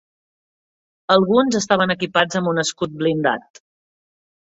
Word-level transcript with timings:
Alguns 1.15 1.57
estaven 1.59 1.93
equipats 1.95 2.39
amb 2.39 2.49
un 2.53 2.63
escut 2.63 2.97
blindat. 3.03 3.61